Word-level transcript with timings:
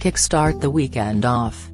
kickstart 0.00 0.62
the 0.62 0.70
weekend 0.70 1.26
off. 1.26 1.70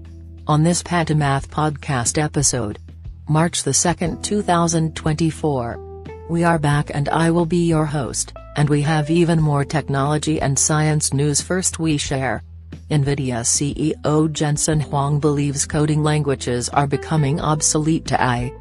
On 0.49 0.65
this 0.65 0.83
Pantomath 0.83 1.47
podcast 1.47 2.21
episode, 2.21 2.81
March 3.29 3.63
the 3.63 3.71
2nd, 3.71 4.21
2024, 4.21 6.03
we 6.29 6.43
are 6.43 6.59
back 6.59 6.91
and 6.93 7.09
I 7.09 7.31
will 7.31 7.47
be 7.47 7.69
your 7.69 7.87
host, 7.87 8.33
and 8.57 8.69
we 8.69 8.83
have 8.83 9.11
even 9.11 9.41
more 9.41 9.65
technology 9.65 10.41
and 10.41 10.59
science 10.59 11.15
news 11.15 11.41
first 11.41 11.79
we 11.79 11.97
share. 11.99 12.43
NVIDIA 12.91 13.45
CEO 13.45 14.33
Jensen 14.33 14.81
Huang 14.81 15.21
believes 15.21 15.65
coding 15.65 16.03
languages 16.03 16.69
are 16.71 16.89
becoming 16.89 17.41
obsolete 17.41 18.07
to 18.07 18.21
AI. 18.21 18.53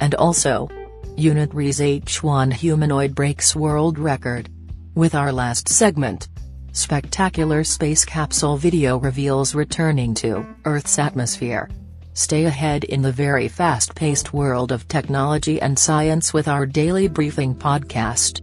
And 0.00 0.14
also, 0.16 0.68
Unitree's 1.16 1.80
H1 1.80 2.52
humanoid 2.52 3.14
breaks 3.14 3.56
world 3.56 3.98
record. 3.98 4.50
With 4.94 5.14
our 5.14 5.32
last 5.32 5.66
segment, 5.70 6.28
spectacular 6.74 7.62
space 7.62 8.04
capsule 8.04 8.56
video 8.56 8.98
reveals 8.98 9.54
returning 9.54 10.12
to 10.12 10.44
Earth's 10.64 10.98
atmosphere. 10.98 11.70
Stay 12.14 12.44
ahead 12.44 12.84
in 12.84 13.00
the 13.00 13.12
very 13.12 13.48
fast-paced 13.48 14.34
world 14.34 14.72
of 14.72 14.86
technology 14.88 15.60
and 15.60 15.78
science 15.78 16.34
with 16.34 16.48
our 16.48 16.66
daily 16.66 17.08
briefing 17.08 17.54
podcast. 17.54 18.42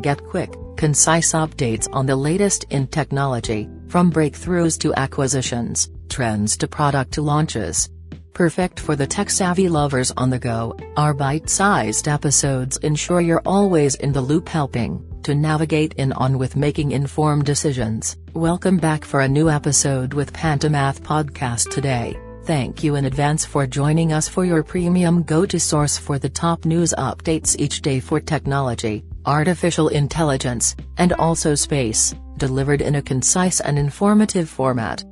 Get 0.00 0.24
quick, 0.24 0.54
concise 0.76 1.32
updates 1.32 1.88
on 1.92 2.06
the 2.06 2.16
latest 2.16 2.64
in 2.70 2.86
technology, 2.86 3.68
from 3.88 4.12
breakthroughs 4.12 4.78
to 4.80 4.94
acquisitions, 4.94 5.90
trends 6.08 6.56
to 6.58 6.68
product 6.68 7.18
launches. 7.18 7.90
Perfect 8.32 8.78
for 8.78 8.96
the 8.96 9.06
tech-savvy 9.06 9.68
lovers 9.68 10.12
on 10.16 10.30
the 10.30 10.38
go, 10.38 10.76
our 10.96 11.14
bite-sized 11.14 12.06
episodes 12.06 12.76
ensure 12.78 13.20
you're 13.20 13.42
always 13.44 13.96
in 13.96 14.12
the 14.12 14.20
loop 14.20 14.48
helping 14.48 15.04
to 15.22 15.34
navigate 15.34 15.94
in 15.94 16.12
on 16.12 16.38
with 16.38 16.56
making 16.56 16.92
informed 16.92 17.44
decisions. 17.44 18.16
Welcome 18.34 18.76
back 18.76 19.04
for 19.04 19.20
a 19.20 19.28
new 19.28 19.48
episode 19.48 20.14
with 20.14 20.32
Pantomath 20.32 21.00
Podcast 21.00 21.70
today. 21.70 22.16
Thank 22.44 22.82
you 22.82 22.96
in 22.96 23.04
advance 23.04 23.44
for 23.44 23.66
joining 23.66 24.12
us 24.12 24.28
for 24.28 24.44
your 24.44 24.62
premium 24.62 25.22
go-to 25.22 25.60
source 25.60 25.96
for 25.96 26.18
the 26.18 26.28
top 26.28 26.64
news 26.64 26.92
updates 26.98 27.54
each 27.58 27.82
day 27.82 28.00
for 28.00 28.20
technology, 28.20 29.04
artificial 29.26 29.88
intelligence, 29.88 30.74
and 30.98 31.12
also 31.12 31.54
space, 31.54 32.14
delivered 32.38 32.80
in 32.80 32.96
a 32.96 33.02
concise 33.02 33.60
and 33.60 33.78
informative 33.78 34.50
format. 34.50 35.04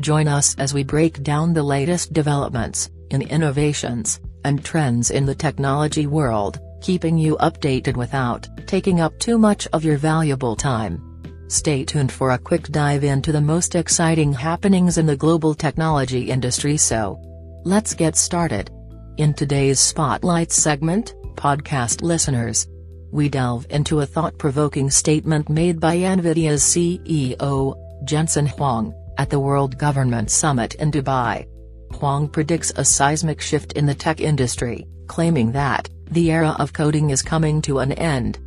Join 0.00 0.28
us 0.28 0.54
as 0.58 0.72
we 0.72 0.82
break 0.82 1.22
down 1.22 1.52
the 1.52 1.62
latest 1.62 2.12
developments, 2.12 2.90
in 3.10 3.20
innovations, 3.20 4.20
and 4.44 4.64
trends 4.64 5.10
in 5.10 5.26
the 5.26 5.34
technology 5.34 6.06
world, 6.06 6.58
keeping 6.80 7.18
you 7.18 7.36
updated 7.36 7.96
without 7.96 8.48
taking 8.66 9.00
up 9.00 9.18
too 9.18 9.38
much 9.38 9.66
of 9.72 9.84
your 9.84 9.96
valuable 9.96 10.56
time. 10.56 11.02
Stay 11.48 11.84
tuned 11.84 12.12
for 12.12 12.32
a 12.32 12.38
quick 12.38 12.68
dive 12.68 13.04
into 13.04 13.32
the 13.32 13.40
most 13.40 13.74
exciting 13.74 14.32
happenings 14.32 14.98
in 14.98 15.06
the 15.06 15.16
global 15.16 15.54
technology 15.54 16.30
industry 16.30 16.76
so. 16.76 17.18
Let's 17.64 17.94
get 17.94 18.16
started. 18.16 18.70
In 19.16 19.34
today's 19.34 19.80
Spotlight 19.80 20.52
segment, 20.52 21.14
podcast 21.34 22.02
listeners, 22.02 22.68
we 23.10 23.28
delve 23.28 23.66
into 23.70 24.00
a 24.00 24.06
thought-provoking 24.06 24.90
statement 24.90 25.48
made 25.48 25.80
by 25.80 25.96
NVIDIA's 25.96 26.62
CEO, 26.62 27.74
Jensen 28.04 28.46
Huang, 28.46 28.94
at 29.16 29.30
the 29.30 29.40
World 29.40 29.78
Government 29.78 30.30
Summit 30.30 30.74
in 30.74 30.90
Dubai. 30.90 31.46
Huang 31.94 32.28
predicts 32.28 32.72
a 32.76 32.84
seismic 32.84 33.40
shift 33.40 33.72
in 33.72 33.86
the 33.86 33.94
tech 33.94 34.20
industry, 34.20 34.86
claiming 35.06 35.50
that, 35.52 35.88
the 36.10 36.30
era 36.30 36.56
of 36.58 36.72
coding 36.72 37.10
is 37.10 37.22
coming 37.22 37.60
to 37.62 37.78
an 37.78 37.92
end. 37.92 38.38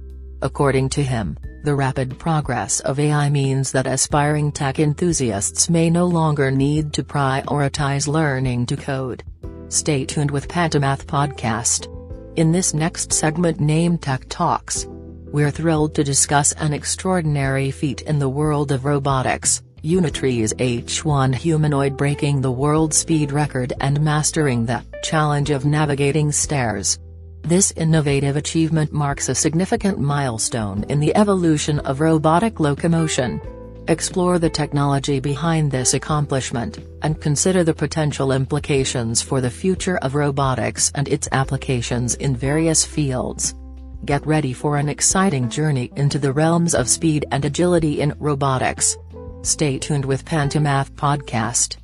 According 0.42 0.90
to 0.90 1.04
him, 1.04 1.38
the 1.64 1.76
rapid 1.76 2.18
progress 2.18 2.80
of 2.80 3.00
AI 3.00 3.30
means 3.30 3.72
that 3.72 3.86
aspiring 3.86 4.52
tech 4.52 4.80
enthusiasts 4.80 5.70
may 5.70 5.90
no 5.90 6.08
longer 6.08 6.50
need 6.50 6.94
to 6.94 7.04
prioritize 7.04 8.08
learning 8.08 8.66
to 8.66 8.76
code. 8.76 9.24
Stay 9.70 10.06
tuned 10.06 10.32
with 10.32 10.48
Pantomath 10.48 11.06
Podcast. 11.06 11.88
In 12.36 12.52
this 12.52 12.74
next 12.74 13.14
segment 13.14 13.60
named 13.60 14.02
Tech 14.02 14.26
Talks, 14.28 14.88
we're 15.32 15.52
thrilled 15.52 15.94
to 15.96 16.04
discuss 16.04 16.52
an 16.54 16.74
extraordinary 16.74 17.70
feat 17.70 18.02
in 18.02 18.18
the 18.18 18.30
world 18.30 18.72
of 18.72 18.86
robotics, 18.86 19.62
Unitree's 19.84 20.54
H1 20.54 21.36
humanoid 21.36 21.96
breaking 21.98 22.42
the 22.42 22.52
world 22.52 22.94
speed 22.94 23.32
record 23.32 23.74
and 23.82 24.02
mastering 24.02 24.66
the 24.66 24.84
challenge 25.04 25.52
of 25.52 25.66
navigating 25.66 26.32
stairs. 26.32 27.00
This 27.44 27.72
innovative 27.76 28.38
achievement 28.38 28.94
marks 28.94 29.28
a 29.28 29.36
significant 29.36 30.00
milestone 30.00 30.86
in 30.90 31.00
the 31.00 31.16
evolution 31.16 31.80
of 31.80 32.00
robotic 32.00 32.60
locomotion. 32.60 33.42
Explore 33.88 34.40
the 34.40 34.50
technology 34.50 35.20
behind 35.20 35.72
this 35.72 35.94
accomplishment, 35.96 36.80
and 37.02 37.20
consider 37.20 37.64
the 37.64 37.74
potential 37.74 38.32
implications 38.32 39.22
for 39.22 39.42
the 39.42 39.50
future 39.50 39.98
of 39.98 40.16
robotics 40.16 40.92
and 40.96 41.08
its 41.10 41.28
applications 41.32 42.16
in 42.16 42.36
various 42.36 42.86
fields. 42.86 43.56
Get 44.06 44.26
ready 44.26 44.54
for 44.54 44.78
an 44.78 44.88
exciting 44.88 45.50
journey 45.50 45.92
into 45.96 46.20
the 46.20 46.32
realms 46.32 46.74
of 46.74 46.88
speed 46.88 47.26
and 47.32 47.44
agility 47.44 48.02
in 48.02 48.14
robotics. 48.20 48.98
Stay 49.42 49.80
tuned 49.80 50.06
with 50.06 50.26
Pantomath 50.26 50.92
Podcast. 50.92 51.78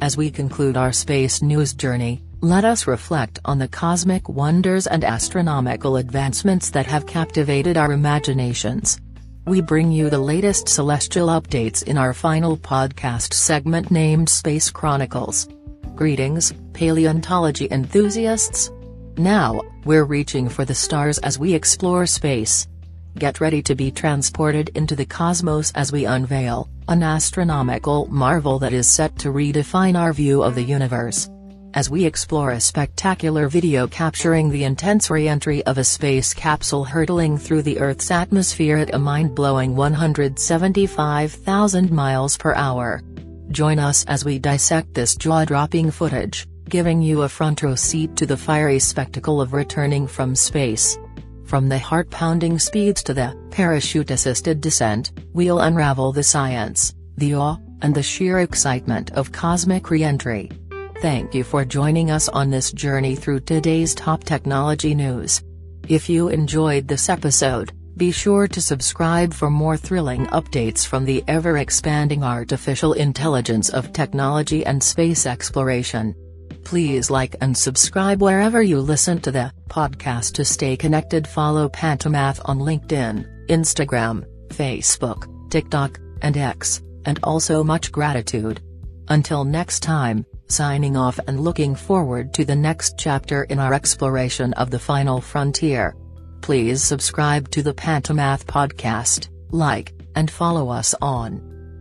As 0.00 0.16
we 0.16 0.30
conclude 0.30 0.76
our 0.76 0.92
space 0.92 1.40
news 1.40 1.72
journey, 1.72 2.22
let 2.40 2.64
us 2.64 2.86
reflect 2.86 3.38
on 3.44 3.58
the 3.58 3.68
cosmic 3.68 4.28
wonders 4.28 4.86
and 4.86 5.04
astronomical 5.04 5.96
advancements 5.96 6.70
that 6.70 6.86
have 6.86 7.06
captivated 7.06 7.76
our 7.76 7.92
imaginations. 7.92 9.00
We 9.46 9.60
bring 9.60 9.92
you 9.92 10.08
the 10.08 10.18
latest 10.18 10.68
celestial 10.68 11.28
updates 11.28 11.82
in 11.82 11.98
our 11.98 12.14
final 12.14 12.56
podcast 12.56 13.34
segment 13.34 13.90
named 13.90 14.28
Space 14.28 14.70
Chronicles. 14.70 15.48
Greetings, 15.94 16.52
paleontology 16.72 17.68
enthusiasts. 17.70 18.70
Now, 19.16 19.60
we're 19.84 20.04
reaching 20.04 20.48
for 20.48 20.64
the 20.64 20.74
stars 20.74 21.18
as 21.18 21.38
we 21.38 21.52
explore 21.52 22.06
space. 22.06 22.66
Get 23.18 23.40
ready 23.40 23.62
to 23.62 23.74
be 23.74 23.90
transported 23.90 24.70
into 24.74 24.96
the 24.96 25.06
cosmos 25.06 25.72
as 25.72 25.92
we 25.92 26.04
unveil 26.04 26.68
an 26.88 27.02
astronomical 27.02 28.06
marvel 28.06 28.58
that 28.58 28.72
is 28.72 28.88
set 28.88 29.18
to 29.20 29.28
redefine 29.28 29.98
our 29.98 30.12
view 30.12 30.42
of 30.42 30.54
the 30.54 30.62
universe 30.62 31.28
as 31.74 31.90
we 31.90 32.04
explore 32.04 32.52
a 32.52 32.60
spectacular 32.60 33.48
video 33.48 33.88
capturing 33.88 34.48
the 34.48 34.62
intense 34.64 35.10
re-entry 35.10 35.66
of 35.66 35.76
a 35.78 35.84
space 35.84 36.32
capsule 36.32 36.84
hurtling 36.84 37.36
through 37.36 37.62
the 37.62 37.80
Earth's 37.80 38.12
atmosphere 38.12 38.78
at 38.78 38.94
a 38.94 38.98
mind-blowing 38.98 39.74
175,000 39.74 41.90
miles 41.90 42.36
per 42.36 42.54
hour. 42.54 43.02
Join 43.50 43.80
us 43.80 44.04
as 44.06 44.24
we 44.24 44.38
dissect 44.38 44.94
this 44.94 45.16
jaw-dropping 45.16 45.90
footage, 45.90 46.46
giving 46.68 47.02
you 47.02 47.22
a 47.22 47.28
front 47.28 47.60
row 47.62 47.74
seat 47.74 48.14
to 48.16 48.24
the 48.24 48.36
fiery 48.36 48.78
spectacle 48.78 49.40
of 49.40 49.52
returning 49.52 50.06
from 50.06 50.36
space. 50.36 50.96
From 51.44 51.68
the 51.68 51.78
heart-pounding 51.78 52.58
speeds 52.58 53.02
to 53.02 53.14
the 53.14 53.36
parachute-assisted 53.50 54.60
descent, 54.60 55.12
we'll 55.32 55.60
unravel 55.60 56.12
the 56.12 56.22
science, 56.22 56.94
the 57.18 57.34
awe, 57.34 57.58
and 57.82 57.94
the 57.94 58.02
sheer 58.02 58.38
excitement 58.38 59.12
of 59.12 59.30
cosmic 59.30 59.90
re-entry. 59.90 60.50
Thank 61.00 61.34
you 61.34 61.44
for 61.44 61.64
joining 61.64 62.10
us 62.10 62.28
on 62.28 62.50
this 62.50 62.72
journey 62.72 63.14
through 63.14 63.40
today's 63.40 63.94
top 63.94 64.24
technology 64.24 64.94
news. 64.94 65.42
If 65.88 66.08
you 66.08 66.28
enjoyed 66.28 66.88
this 66.88 67.08
episode, 67.08 67.72
be 67.96 68.10
sure 68.10 68.48
to 68.48 68.60
subscribe 68.60 69.34
for 69.34 69.50
more 69.50 69.76
thrilling 69.76 70.26
updates 70.28 70.86
from 70.86 71.04
the 71.04 71.22
ever-expanding 71.28 72.24
artificial 72.24 72.94
intelligence 72.94 73.68
of 73.68 73.92
technology 73.92 74.64
and 74.64 74.82
space 74.82 75.26
exploration. 75.26 76.14
Please 76.64 77.10
like 77.10 77.36
and 77.42 77.54
subscribe 77.54 78.22
wherever 78.22 78.62
you 78.62 78.80
listen 78.80 79.20
to 79.20 79.30
the 79.30 79.52
podcast 79.68 80.32
to 80.34 80.44
stay 80.44 80.76
connected. 80.76 81.28
Follow 81.28 81.68
Pantomath 81.68 82.40
on 82.46 82.58
LinkedIn, 82.58 83.46
Instagram, 83.48 84.24
Facebook, 84.48 85.50
TikTok, 85.50 86.00
and 86.22 86.36
X, 86.36 86.82
and 87.04 87.20
also 87.22 87.62
much 87.62 87.92
gratitude. 87.92 88.62
Until 89.08 89.44
next 89.44 89.80
time, 89.80 90.24
signing 90.48 90.96
off 90.96 91.18
and 91.26 91.40
looking 91.40 91.74
forward 91.74 92.34
to 92.34 92.44
the 92.44 92.56
next 92.56 92.98
chapter 92.98 93.44
in 93.44 93.58
our 93.58 93.74
exploration 93.74 94.52
of 94.54 94.70
the 94.70 94.78
final 94.78 95.20
frontier. 95.20 95.96
Please 96.40 96.82
subscribe 96.82 97.50
to 97.50 97.62
the 97.62 97.74
Pantomath 97.74 98.44
podcast, 98.44 99.28
like, 99.50 99.94
and 100.14 100.30
follow 100.30 100.68
us 100.68 100.94
on 101.00 101.40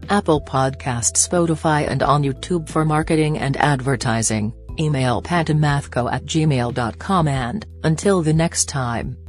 Apple 0.10 0.42
Podcasts, 0.42 1.27
Spotify 1.27 1.88
and 1.88 2.04
on 2.04 2.24
YouTube 2.24 2.69
for 2.69 2.86
marketing 2.86 3.38
and 3.38 3.57
advertising. 3.57 4.54
Email 4.80 5.21
pantomathco 5.21 6.12
at 6.12 6.25
gmail.com 6.25 7.27
and, 7.27 7.66
until 7.83 8.21
the 8.21 8.33
next 8.33 8.66
time. 8.66 9.22